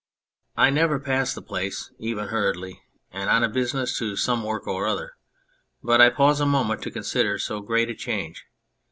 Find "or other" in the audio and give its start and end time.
4.67-5.11